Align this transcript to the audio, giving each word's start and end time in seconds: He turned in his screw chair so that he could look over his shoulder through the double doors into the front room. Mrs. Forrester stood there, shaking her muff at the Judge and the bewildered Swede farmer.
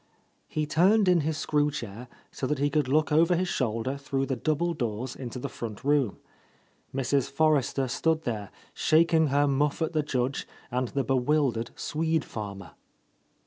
He 0.47 0.65
turned 0.65 1.07
in 1.07 1.19
his 1.21 1.37
screw 1.37 1.69
chair 1.69 2.07
so 2.31 2.47
that 2.47 2.57
he 2.57 2.71
could 2.71 2.87
look 2.87 3.11
over 3.11 3.35
his 3.35 3.47
shoulder 3.47 3.97
through 3.97 4.25
the 4.25 4.35
double 4.35 4.73
doors 4.73 5.15
into 5.15 5.37
the 5.37 5.47
front 5.47 5.83
room. 5.83 6.17
Mrs. 6.91 7.29
Forrester 7.29 7.87
stood 7.87 8.23
there, 8.23 8.49
shaking 8.73 9.27
her 9.27 9.45
muff 9.47 9.79
at 9.79 9.93
the 9.93 10.01
Judge 10.01 10.47
and 10.71 10.87
the 10.87 11.03
bewildered 11.03 11.69
Swede 11.75 12.25
farmer. 12.25 12.71